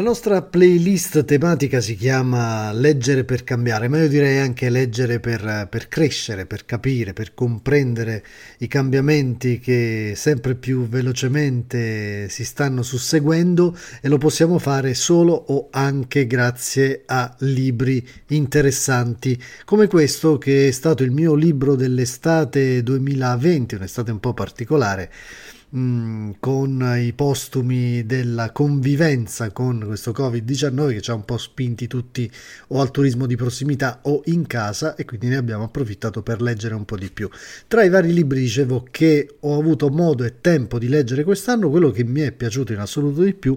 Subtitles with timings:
[0.00, 5.66] La nostra playlist tematica si chiama Leggere per cambiare, ma io direi anche leggere per,
[5.68, 8.24] per, crescere, per capire, per comprendere
[8.60, 15.68] i cambiamenti che sempre più velocemente si stanno susseguendo e lo possiamo fare solo o
[15.70, 23.74] anche grazie a libri interessanti come questo che è stato il mio libro dell'estate 2020,
[23.74, 25.10] un'estate un po' particolare
[25.76, 31.86] Mm, con i postumi della convivenza con questo Covid-19 che ci ha un po' spinti
[31.86, 32.28] tutti
[32.68, 36.74] o al turismo di prossimità o in casa e quindi ne abbiamo approfittato per leggere
[36.74, 37.30] un po' di più.
[37.68, 41.92] Tra i vari libri dicevo che ho avuto modo e tempo di leggere quest'anno, quello
[41.92, 43.56] che mi è piaciuto in assoluto di più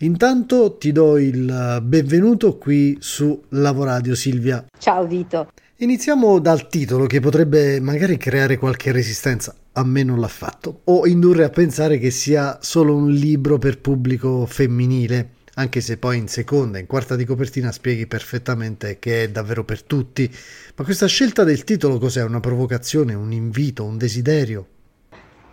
[0.00, 4.64] Intanto ti do il benvenuto qui su Lavoradio Silvia.
[4.78, 5.50] Ciao Vito.
[5.78, 11.06] Iniziamo dal titolo che potrebbe magari creare qualche resistenza, a me non l'ha fatto, o
[11.06, 16.28] indurre a pensare che sia solo un libro per pubblico femminile anche se poi in
[16.28, 20.30] seconda, in quarta di copertina spieghi perfettamente che è davvero per tutti.
[20.76, 22.22] Ma questa scelta del titolo cos'è?
[22.22, 24.66] Una provocazione, un invito, un desiderio?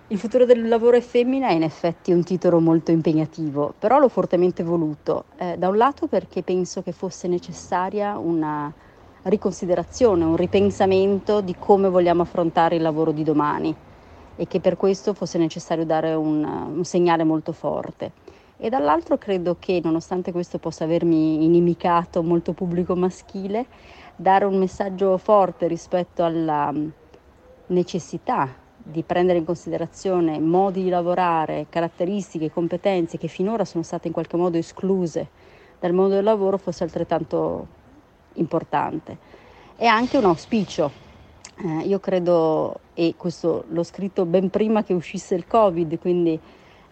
[0.08, 4.10] Il futuro del lavoro è femmina è in effetti un titolo molto impegnativo, però l'ho
[4.10, 5.26] fortemente voluto.
[5.38, 8.72] Eh, da un lato perché penso che fosse necessaria una
[9.24, 13.74] riconsiderazione, un ripensamento di come vogliamo affrontare il lavoro di domani
[14.36, 18.23] e che per questo fosse necessario dare un, un segnale molto forte
[18.64, 23.66] e dall'altro credo che nonostante questo possa avermi inimicato molto pubblico maschile,
[24.16, 26.88] dare un messaggio forte rispetto alla mm,
[27.68, 28.48] necessità
[28.78, 34.38] di prendere in considerazione modi di lavorare, caratteristiche, competenze che finora sono state in qualche
[34.38, 35.28] modo escluse
[35.78, 37.68] dal mondo del lavoro fosse altrettanto
[38.36, 39.18] importante.
[39.76, 40.90] È anche un auspicio.
[41.58, 46.40] Eh, io credo, e questo l'ho scritto ben prima che uscisse il Covid, quindi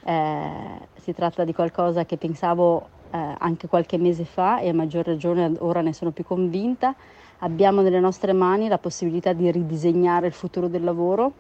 [0.04, 5.04] eh, si tratta di qualcosa che pensavo eh, anche qualche mese fa e a maggior
[5.04, 6.94] ragione ora ne sono più convinta.
[7.40, 11.34] Abbiamo nelle nostre mani la possibilità di ridisegnare il futuro del lavoro,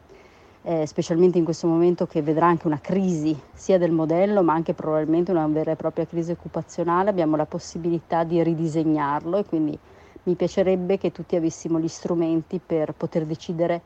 [0.63, 4.73] eh, specialmente in questo momento che vedrà anche una crisi sia del modello ma anche
[4.73, 7.11] probabilmente una vera e propria crisi occupazionale.
[7.11, 9.77] Abbiamo la possibilità di ridisegnarlo e quindi
[10.23, 13.81] mi piacerebbe che tutti avessimo gli strumenti per poter decidere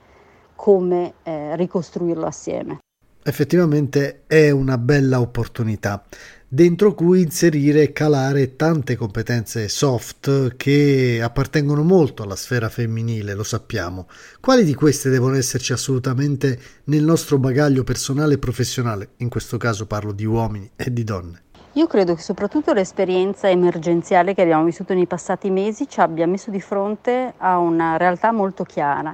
[0.55, 2.79] come eh, ricostruirlo assieme
[3.27, 6.03] effettivamente è una bella opportunità
[6.47, 13.43] dentro cui inserire e calare tante competenze soft che appartengono molto alla sfera femminile, lo
[13.43, 14.07] sappiamo.
[14.39, 19.09] Quali di queste devono esserci assolutamente nel nostro bagaglio personale e professionale?
[19.17, 21.41] In questo caso parlo di uomini e di donne.
[21.73, 26.51] Io credo che soprattutto l'esperienza emergenziale che abbiamo vissuto nei passati mesi ci abbia messo
[26.51, 29.13] di fronte a una realtà molto chiara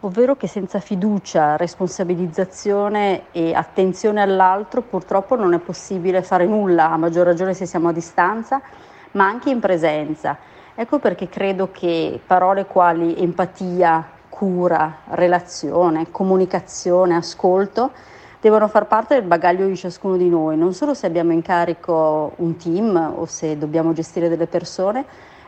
[0.00, 6.96] ovvero che senza fiducia, responsabilizzazione e attenzione all'altro purtroppo non è possibile fare nulla, a
[6.96, 8.60] maggior ragione se siamo a distanza,
[9.12, 10.38] ma anche in presenza.
[10.74, 17.90] Ecco perché credo che parole quali empatia, cura, relazione, comunicazione, ascolto
[18.40, 22.32] devono far parte del bagaglio di ciascuno di noi, non solo se abbiamo in carico
[22.36, 25.04] un team o se dobbiamo gestire delle persone,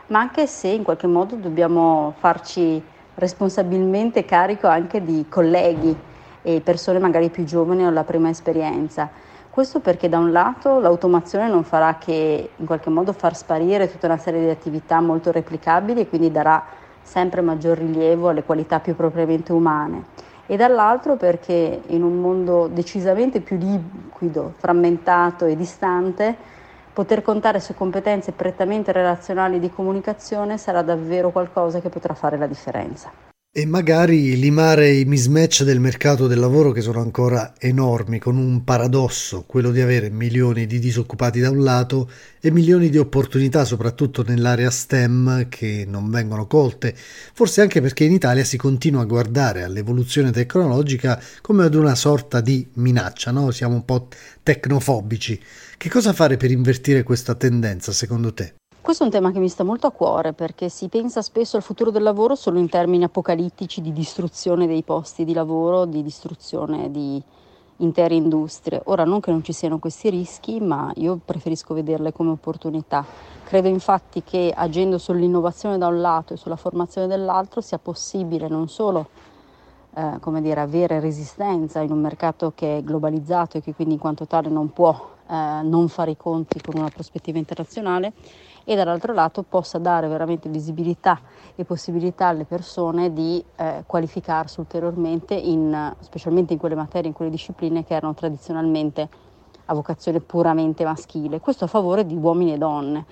[0.07, 2.83] ma anche se in qualche modo dobbiamo farci
[3.15, 5.95] responsabilmente carico anche di colleghi
[6.41, 9.09] e persone magari più giovani o la prima esperienza.
[9.49, 14.07] Questo perché da un lato l'automazione non farà che in qualche modo far sparire tutta
[14.07, 16.63] una serie di attività molto replicabili e quindi darà
[17.01, 23.39] sempre maggior rilievo alle qualità più propriamente umane e dall'altro perché in un mondo decisamente
[23.39, 26.35] più liquido, frammentato e distante
[26.93, 32.45] Poter contare su competenze prettamente relazionali di comunicazione sarà davvero qualcosa che potrà fare la
[32.45, 33.22] differenza.
[33.55, 38.63] E magari limare i mismatch del mercato del lavoro che sono ancora enormi, con un
[38.63, 42.09] paradosso, quello di avere milioni di disoccupati da un lato
[42.41, 48.13] e milioni di opportunità, soprattutto nell'area STEM, che non vengono colte, forse anche perché in
[48.13, 53.51] Italia si continua a guardare all'evoluzione tecnologica come ad una sorta di minaccia, no?
[53.51, 54.07] Siamo un po'
[54.41, 55.39] tecnofobici.
[55.77, 58.55] Che cosa fare per invertire questa tendenza, secondo te?
[58.83, 61.63] Questo è un tema che mi sta molto a cuore perché si pensa spesso al
[61.63, 66.91] futuro del lavoro solo in termini apocalittici di distruzione dei posti di lavoro, di distruzione
[66.91, 67.23] di
[67.77, 68.81] intere industrie.
[68.87, 73.05] Ora non che non ci siano questi rischi, ma io preferisco vederle come opportunità.
[73.45, 78.67] Credo infatti che agendo sull'innovazione da un lato e sulla formazione dall'altro sia possibile non
[78.67, 79.07] solo
[79.95, 84.27] eh, dire, avere resistenza in un mercato che è globalizzato e che quindi in quanto
[84.27, 88.13] tale non può eh, non fare i conti con una prospettiva internazionale,
[88.65, 91.19] e dall'altro lato possa dare veramente visibilità
[91.55, 97.31] e possibilità alle persone di eh, qualificarsi ulteriormente, in, specialmente in quelle materie, in quelle
[97.31, 99.09] discipline che erano tradizionalmente
[99.65, 101.39] a vocazione puramente maschile.
[101.39, 103.05] Questo a favore di uomini e donne.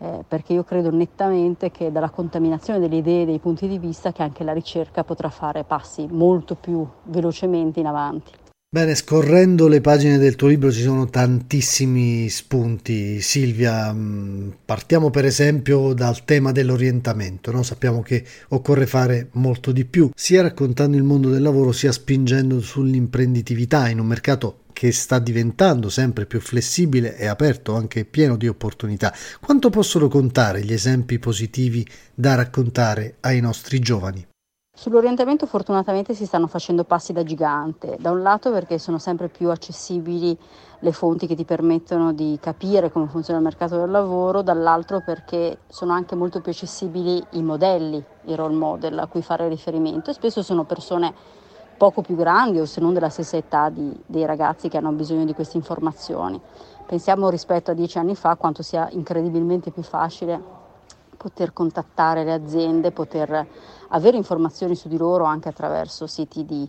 [0.00, 4.12] Eh, perché io credo nettamente che dalla contaminazione delle idee e dei punti di vista
[4.12, 8.47] che anche la ricerca potrà fare passi molto più velocemente in avanti.
[8.70, 13.18] Bene, scorrendo le pagine del tuo libro ci sono tantissimi spunti.
[13.22, 17.50] Silvia, mm, partiamo per esempio dal tema dell'orientamento.
[17.50, 17.62] No?
[17.62, 22.60] Sappiamo che occorre fare molto di più, sia raccontando il mondo del lavoro, sia spingendo
[22.60, 28.48] sull'imprenditività in un mercato che sta diventando sempre più flessibile e aperto, anche pieno di
[28.48, 29.14] opportunità.
[29.40, 34.26] Quanto possono contare gli esempi positivi da raccontare ai nostri giovani?
[34.80, 39.50] Sull'orientamento fortunatamente si stanno facendo passi da gigante, da un lato perché sono sempre più
[39.50, 40.38] accessibili
[40.78, 45.58] le fonti che ti permettono di capire come funziona il mercato del lavoro, dall'altro perché
[45.66, 50.14] sono anche molto più accessibili i modelli, i role model a cui fare riferimento e
[50.14, 51.12] spesso sono persone
[51.76, 55.24] poco più grandi o se non della stessa età di, dei ragazzi che hanno bisogno
[55.24, 56.40] di queste informazioni.
[56.86, 60.57] Pensiamo rispetto a dieci anni fa quanto sia incredibilmente più facile
[61.18, 63.46] poter contattare le aziende, poter
[63.88, 66.66] avere informazioni su di loro anche attraverso siti di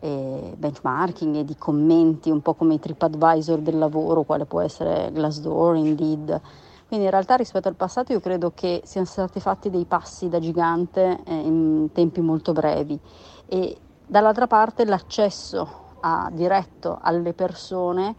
[0.00, 5.10] eh, benchmarking e di commenti, un po' come i TripAdvisor del lavoro, quale può essere
[5.12, 6.40] Glassdoor, Indeed.
[6.86, 10.38] Quindi in realtà rispetto al passato io credo che siano stati fatti dei passi da
[10.38, 13.00] gigante eh, in tempi molto brevi
[13.46, 13.76] e
[14.06, 18.14] dall'altra parte l'accesso a, diretto alle persone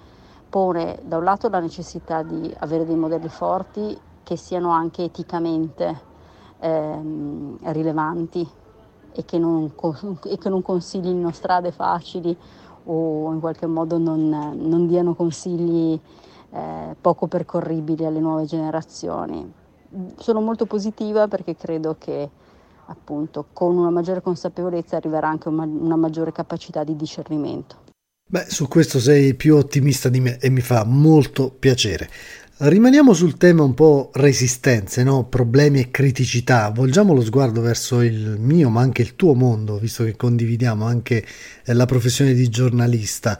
[0.49, 6.01] pone da un lato la necessità di avere dei modelli forti che siano anche eticamente
[6.59, 8.45] ehm, rilevanti
[9.13, 9.71] e che, non,
[10.25, 12.35] e che non consiglino strade facili
[12.85, 15.97] o in qualche modo non, non diano consigli
[16.51, 19.49] eh, poco percorribili alle nuove generazioni.
[20.17, 22.29] Sono molto positiva perché credo che
[22.87, 27.83] appunto con una maggiore consapevolezza arriverà anche una, una maggiore capacità di discernimento.
[28.27, 32.09] Beh, su questo sei più ottimista di me e mi fa molto piacere.
[32.57, 35.25] Rimaniamo sul tema un po' resistenze, no?
[35.25, 36.69] problemi e criticità.
[36.69, 41.25] Volgiamo lo sguardo verso il mio, ma anche il tuo mondo, visto che condividiamo anche
[41.65, 43.37] eh, la professione di giornalista.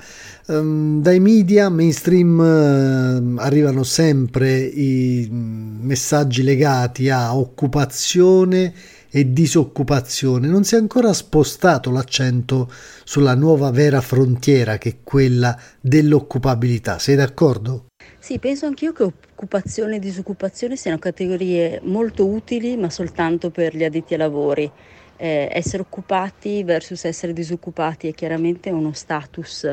[0.47, 8.73] Um, dai media mainstream uh, arrivano sempre i mm, messaggi legati a occupazione
[9.09, 10.49] e disoccupazione.
[10.49, 12.69] Non si è ancora spostato l'accento
[13.05, 16.99] sulla nuova vera frontiera che è quella dell'occupabilità.
[16.99, 17.85] Sei d'accordo?
[18.25, 23.83] Sì, penso anch'io che occupazione e disoccupazione siano categorie molto utili, ma soltanto per gli
[23.83, 24.67] addetti ai lavori.
[25.15, 29.71] Eh, essere occupati versus essere disoccupati è chiaramente uno status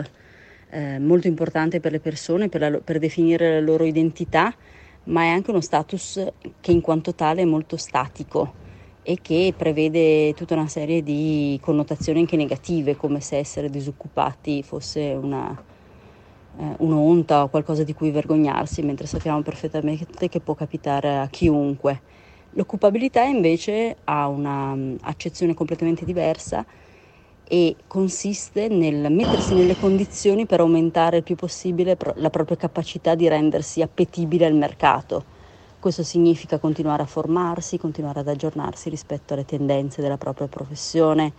[0.68, 4.54] eh, molto importante per le persone, per, la, per definire la loro identità,
[5.04, 6.22] ma è anche uno status
[6.60, 8.56] che in quanto tale è molto statico
[9.02, 15.00] e che prevede tutta una serie di connotazioni anche negative, come se essere disoccupati fosse
[15.18, 15.58] una,
[16.58, 22.02] eh, un'onta o qualcosa di cui vergognarsi, mentre sappiamo perfettamente che può capitare a chiunque.
[22.50, 26.64] L'occupabilità invece ha un'accezione completamente diversa
[27.44, 33.28] e consiste nel mettersi nelle condizioni per aumentare il più possibile la propria capacità di
[33.28, 35.24] rendersi appetibile al mercato.
[35.78, 41.34] Questo significa continuare a formarsi, continuare ad aggiornarsi rispetto alle tendenze della propria professione,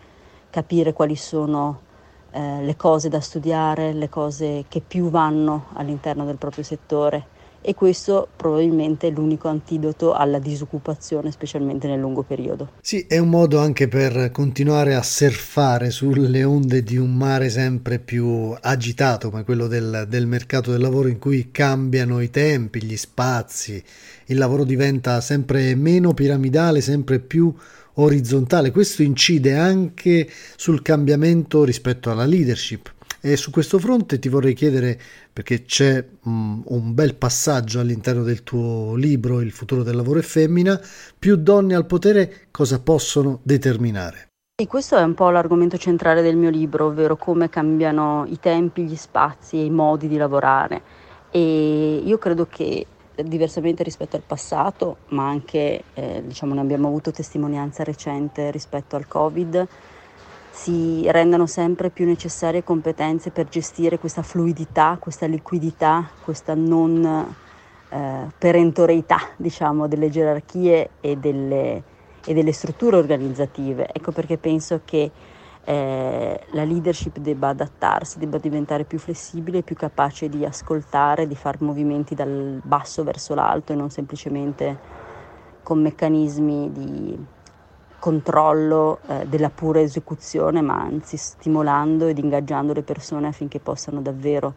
[0.49, 1.85] capire quali sono
[2.33, 7.31] eh, le cose da studiare, le cose che più vanno all'interno del proprio settore
[7.65, 12.71] e questo probabilmente è l'unico antidoto alla disoccupazione, specialmente nel lungo periodo.
[12.81, 17.99] Sì, è un modo anche per continuare a surfare sulle onde di un mare sempre
[17.99, 22.97] più agitato come quello del, del mercato del lavoro in cui cambiano i tempi, gli
[22.97, 23.81] spazi,
[24.25, 27.53] il lavoro diventa sempre meno piramidale, sempre più
[27.95, 28.71] orizzontale.
[28.71, 32.91] Questo incide anche sul cambiamento rispetto alla leadership.
[33.25, 34.99] E su questo fronte ti vorrei chiedere,
[35.31, 40.23] perché c'è um, un bel passaggio all'interno del tuo libro Il futuro del lavoro è
[40.23, 40.77] femmina,
[41.17, 44.27] più donne al potere cosa possono determinare?
[44.61, 48.83] E questo è un po' l'argomento centrale del mio libro, ovvero come cambiano i tempi,
[48.83, 50.81] gli spazi e i modi di lavorare.
[51.31, 52.85] E io credo che
[53.15, 59.07] diversamente rispetto al passato, ma anche eh, diciamo, ne abbiamo avuto testimonianza recente rispetto al
[59.07, 59.67] Covid,
[60.49, 67.35] si rendano sempre più necessarie competenze per gestire questa fluidità, questa liquidità, questa non
[67.89, 71.83] eh, perentorietà diciamo, delle gerarchie e delle,
[72.25, 73.89] e delle strutture organizzative.
[73.91, 75.11] Ecco perché penso che
[75.65, 81.57] eh, la leadership debba adattarsi, debba diventare più flessibile, più capace di ascoltare, di fare
[81.61, 84.77] movimenti dal basso verso l'alto e non semplicemente
[85.63, 87.25] con meccanismi di
[87.97, 94.53] controllo eh, della pura esecuzione, ma anzi stimolando ed ingaggiando le persone affinché possano davvero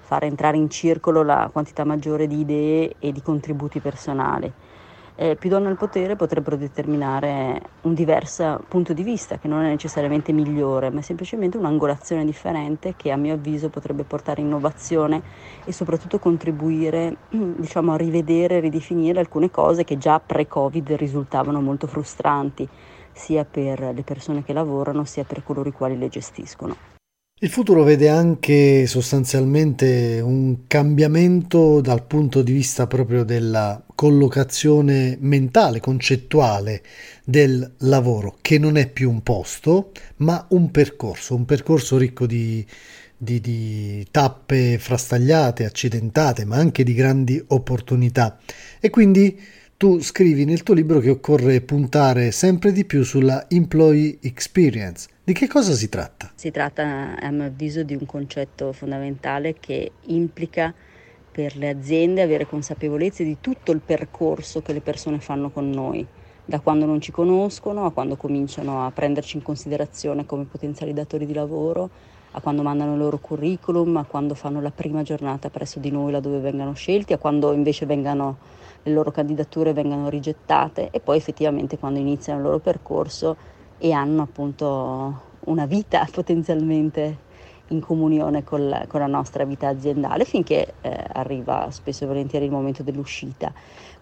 [0.00, 4.52] fare entrare in circolo la quantità maggiore di idee e di contributi personali.
[5.20, 9.68] Eh, più donne al potere potrebbero determinare un diverso punto di vista che non è
[9.68, 15.20] necessariamente migliore, ma è semplicemente un'angolazione differente che a mio avviso potrebbe portare innovazione
[15.64, 21.88] e soprattutto contribuire diciamo, a rivedere e ridefinire alcune cose che già pre-Covid risultavano molto
[21.88, 22.68] frustranti
[23.10, 26.76] sia per le persone che lavorano sia per coloro i quali le gestiscono.
[27.40, 35.80] Il futuro vede anche sostanzialmente un cambiamento dal punto di vista proprio della collocazione mentale,
[35.80, 36.82] concettuale
[37.24, 42.64] del lavoro, che non è più un posto, ma un percorso, un percorso ricco di,
[43.16, 48.38] di, di tappe frastagliate, accidentate, ma anche di grandi opportunità.
[48.78, 49.36] E quindi
[49.76, 55.08] tu scrivi nel tuo libro che occorre puntare sempre di più sulla employee experience.
[55.24, 56.30] Di che cosa si tratta?
[56.36, 60.72] Si tratta, a mio avviso, di un concetto fondamentale che implica
[61.38, 66.04] per le aziende avere consapevolezza di tutto il percorso che le persone fanno con noi,
[66.44, 71.26] da quando non ci conoscono a quando cominciano a prenderci in considerazione come potenziali datori
[71.26, 71.90] di lavoro,
[72.32, 76.10] a quando mandano il loro curriculum, a quando fanno la prima giornata presso di noi
[76.10, 78.38] laddove vengano scelti, a quando invece vengano
[78.82, 83.36] le loro candidature vengano rigettate e poi effettivamente quando iniziano il loro percorso
[83.78, 87.26] e hanno appunto una vita potenzialmente
[87.68, 92.50] in comunione col, con la nostra vita aziendale finché eh, arriva spesso e volentieri il
[92.50, 93.52] momento dell'uscita.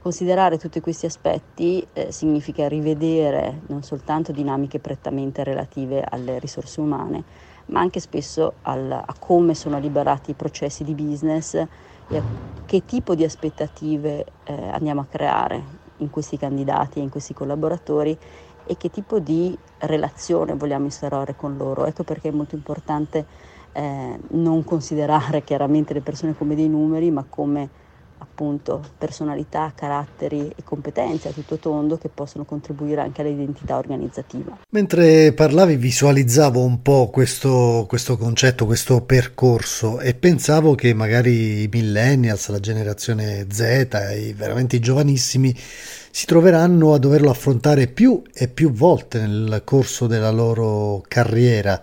[0.00, 7.24] Considerare tutti questi aspetti eh, significa rivedere non soltanto dinamiche prettamente relative alle risorse umane,
[7.66, 12.22] ma anche spesso al, a come sono liberati i processi di business e
[12.66, 18.16] che tipo di aspettative eh, andiamo a creare in questi candidati e in questi collaboratori
[18.66, 21.84] e che tipo di relazione vogliamo instaurare con loro.
[21.86, 23.24] Ecco perché è molto importante
[23.76, 27.84] eh, non considerare chiaramente le persone come dei numeri, ma come
[28.18, 34.58] appunto personalità, caratteri e competenze a tutto tondo che possono contribuire anche all'identità organizzativa.
[34.70, 41.68] Mentre parlavi visualizzavo un po' questo, questo concetto, questo percorso e pensavo che magari i
[41.70, 48.72] millennials, la generazione Z, i veramente giovanissimi si troveranno a doverlo affrontare più e più
[48.72, 51.78] volte nel corso della loro carriera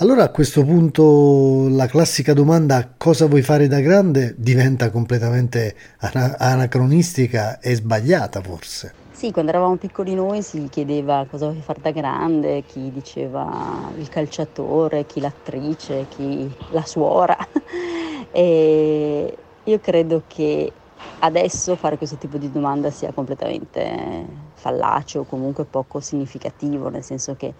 [0.00, 7.60] allora a questo punto la classica domanda cosa vuoi fare da grande diventa completamente anacronistica
[7.60, 8.94] e sbagliata forse.
[9.12, 14.08] Sì, quando eravamo piccoli noi si chiedeva cosa vuoi fare da grande, chi diceva il
[14.08, 17.36] calciatore, chi l'attrice, chi la suora.
[18.32, 20.72] e io credo che
[21.18, 27.36] adesso fare questo tipo di domanda sia completamente fallace o comunque poco significativo, nel senso
[27.36, 27.52] che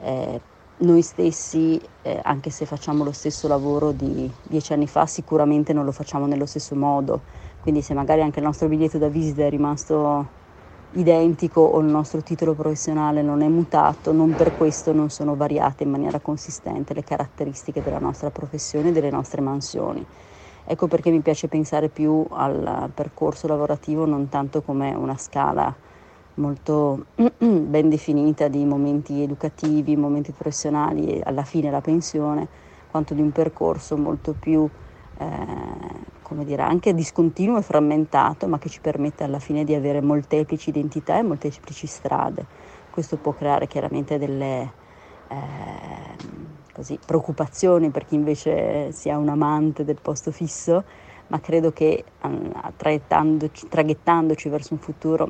[0.00, 0.40] eh,
[0.78, 5.84] noi stessi, eh, anche se facciamo lo stesso lavoro di dieci anni fa, sicuramente non
[5.84, 7.24] lo facciamo nello stesso modo.
[7.60, 10.34] Quindi se magari anche il nostro biglietto da visita è rimasto
[10.90, 15.82] identico o il nostro titolo professionale non è mutato, non per questo non sono variate
[15.84, 20.06] in maniera consistente le caratteristiche della nostra professione e delle nostre mansioni.
[20.64, 25.76] Ecco perché mi piace pensare più al percorso lavorativo non tanto come una scala
[26.36, 27.06] molto
[27.38, 32.46] ben definita di momenti educativi, momenti professionali e alla fine la pensione,
[32.90, 34.68] quanto di un percorso molto più
[35.18, 40.00] eh, come dire, anche discontinuo e frammentato, ma che ci permette alla fine di avere
[40.00, 42.44] molteplici identità e molteplici strade.
[42.90, 44.72] Questo può creare chiaramente delle
[45.28, 45.36] eh,
[46.72, 50.82] così, preoccupazioni per chi invece sia un amante del posto fisso,
[51.28, 52.04] ma credo che
[52.76, 55.28] traghettandoci, traghettandoci verso un futuro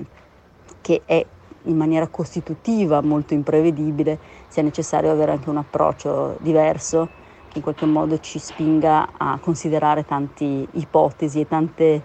[0.86, 1.26] che è
[1.64, 7.08] in maniera costitutiva molto imprevedibile, sia necessario avere anche un approccio diverso
[7.48, 12.02] che in qualche modo ci spinga a considerare tante ipotesi e tante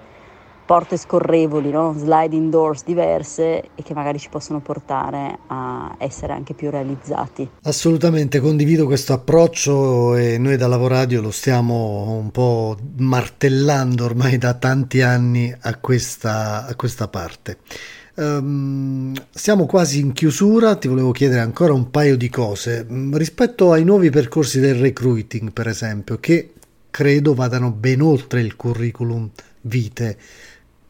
[0.65, 1.93] porte scorrevoli, no?
[1.95, 7.47] sliding doors diverse e che magari ci possono portare a essere anche più realizzati.
[7.61, 14.55] Assolutamente condivido questo approccio e noi da Lavoradio lo stiamo un po' martellando ormai da
[14.55, 17.59] tanti anni a questa, a questa parte.
[18.13, 23.71] Um, siamo quasi in chiusura, ti volevo chiedere ancora un paio di cose mm, rispetto
[23.71, 26.53] ai nuovi percorsi del recruiting, per esempio, che
[26.91, 29.29] credo vadano ben oltre il curriculum
[29.61, 30.17] vitae,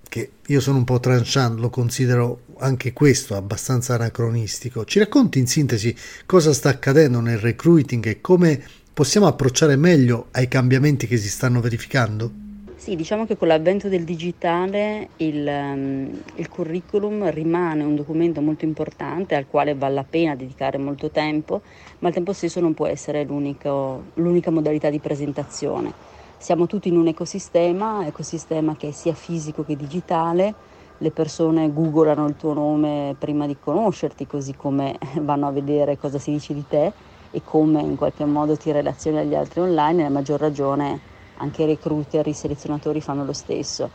[0.10, 4.84] che io sono un po' tranchant, lo considero anche questo abbastanza anacronistico.
[4.84, 8.62] Ci racconti in sintesi cosa sta accadendo nel recruiting e come
[8.94, 12.51] possiamo approcciare meglio ai cambiamenti che si stanno verificando?
[12.82, 18.66] Sì, diciamo che con l'avvento del digitale il, um, il, curriculum rimane un documento molto
[18.66, 21.62] importante al quale vale la pena dedicare molto tempo,
[22.00, 25.94] ma al tempo stesso non può essere l'unica modalità di presentazione.
[26.38, 30.52] Siamo tutti in un ecosistema, ecosistema che è sia fisico che digitale,
[30.98, 36.18] le persone googolano il tuo nome prima di conoscerti, così come vanno a vedere cosa
[36.18, 36.92] si dice di te
[37.30, 41.11] e come in qualche modo ti relazioni agli altri online, e a maggior ragione
[41.42, 43.90] anche i recruiter, i selezionatori fanno lo stesso.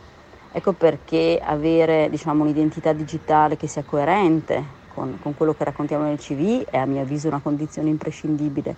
[0.51, 6.17] Ecco perché avere diciamo, un'identità digitale che sia coerente con, con quello che raccontiamo nel
[6.17, 8.77] CV è a mio avviso una condizione imprescindibile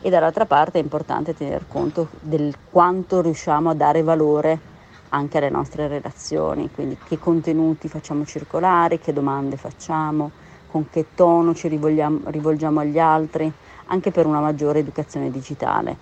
[0.00, 4.60] e dall'altra parte è importante tener conto del quanto riusciamo a dare valore
[5.10, 10.32] anche alle nostre relazioni, quindi che contenuti facciamo circolare, che domande facciamo,
[10.66, 13.50] con che tono ci rivolgiamo agli altri,
[13.86, 15.98] anche per una maggiore educazione digitale.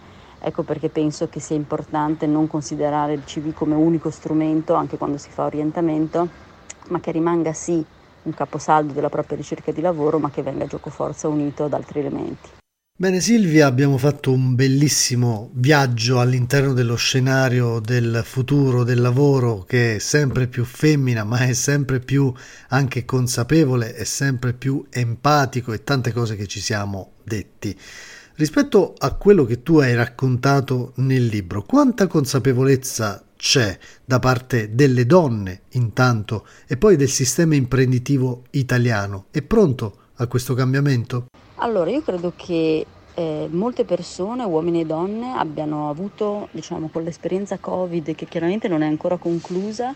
[0.47, 5.19] Ecco perché penso che sia importante non considerare il CV come unico strumento anche quando
[5.19, 6.29] si fa orientamento,
[6.91, 7.85] ma che rimanga sì
[8.23, 11.99] un caposaldo della propria ricerca di lavoro, ma che venga gioco forza unito ad altri
[11.99, 12.50] elementi.
[12.97, 19.97] Bene Silvia, abbiamo fatto un bellissimo viaggio all'interno dello scenario del futuro del lavoro che
[19.97, 22.33] è sempre più femmina, ma è sempre più
[22.69, 27.76] anche consapevole, è sempre più empatico e tante cose che ci siamo detti.
[28.39, 35.07] Rispetto a quello che tu hai raccontato nel libro, quanta consapevolezza c'è da parte delle
[35.07, 39.25] donne intanto e poi del sistema imprenditivo italiano?
[39.31, 41.29] È pronto a questo cambiamento?
[41.55, 47.57] Allora, io credo che eh, molte persone, uomini e donne, abbiano avuto, diciamo, con l'esperienza
[47.57, 49.95] Covid, che chiaramente non è ancora conclusa,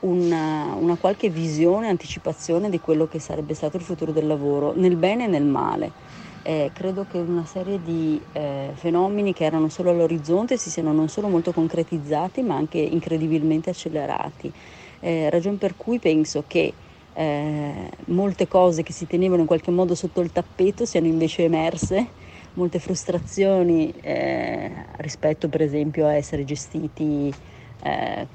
[0.00, 4.96] una, una qualche visione, anticipazione di quello che sarebbe stato il futuro del lavoro, nel
[4.96, 9.90] bene e nel male eh, credo che una serie di eh, fenomeni che erano solo
[9.90, 14.52] all'orizzonte si siano non solo molto concretizzati ma anche incredibilmente accelerati.
[15.00, 16.76] Eh, ragion per cui penso che
[17.12, 22.12] eh, molte cose che si tenevano in qualche modo sotto il tappeto siano invece emerse,
[22.54, 27.34] molte frustrazioni eh, rispetto per esempio a essere gestiti
[27.80, 28.28] eh,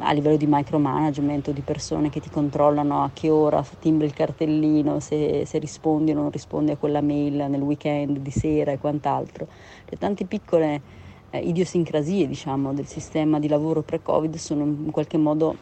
[0.00, 4.12] a livello di micromanagement o di persone che ti controllano a che ora timbri il
[4.12, 8.78] cartellino, se, se rispondi o non rispondi a quella mail nel weekend, di sera e
[8.78, 9.46] quant'altro.
[9.88, 10.80] Le tante piccole
[11.30, 15.56] eh, idiosincrasie diciamo, del sistema di lavoro pre-Covid sono in qualche modo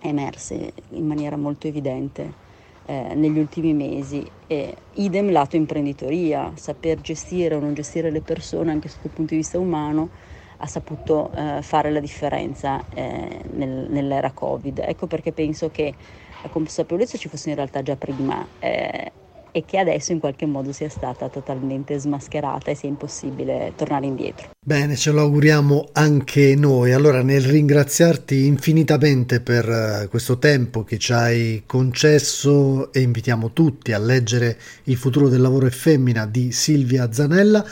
[0.00, 2.42] emerse in maniera molto evidente
[2.86, 4.28] eh, negli ultimi mesi.
[4.46, 9.30] E idem lato imprenditoria, saper gestire o non gestire le persone anche sotto il punto
[9.32, 14.80] di vista umano ha saputo eh, fare la differenza eh, nel, nell'era Covid.
[14.86, 15.94] Ecco perché penso che
[16.42, 19.12] la consapevolezza ci fosse in realtà già prima eh,
[19.56, 24.48] e che adesso in qualche modo sia stata totalmente smascherata e sia impossibile tornare indietro.
[24.58, 26.92] Bene, ce lo auguriamo anche noi.
[26.92, 33.92] Allora, nel ringraziarti infinitamente per uh, questo tempo che ci hai concesso e invitiamo tutti
[33.92, 37.64] a leggere Il futuro del lavoro e femmina di Silvia Zanella.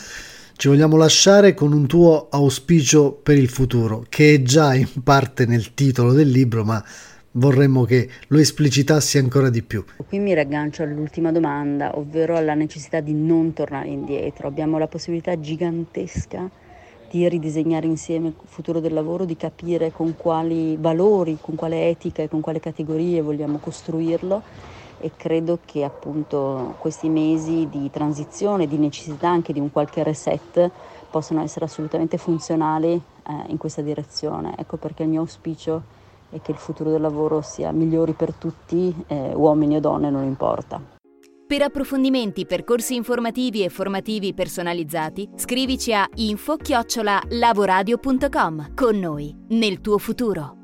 [0.55, 5.45] Ci vogliamo lasciare con un tuo auspicio per il futuro, che è già in parte
[5.45, 6.83] nel titolo del libro, ma
[7.33, 9.85] vorremmo che lo esplicitassi ancora di più.
[10.07, 14.47] Qui mi raggancio all'ultima domanda, ovvero alla necessità di non tornare indietro.
[14.47, 16.49] Abbiamo la possibilità gigantesca
[17.11, 22.23] di ridisegnare insieme il futuro del lavoro, di capire con quali valori, con quale etica
[22.23, 24.43] e con quale categorie vogliamo costruirlo
[25.03, 30.71] e credo che appunto questi mesi di transizione, di necessità anche di un qualche reset
[31.11, 33.01] possano essere assolutamente funzionali eh,
[33.49, 34.55] in questa direzione.
[34.57, 35.83] Ecco perché il mio auspicio
[36.31, 40.23] è che il futuro del lavoro sia migliore per tutti, eh, uomini o donne, non
[40.25, 40.81] importa.
[41.47, 50.62] Per approfondimenti, percorsi informativi e formativi personalizzati, scrivici a info-lavoradio.com con noi, nel tuo futuro.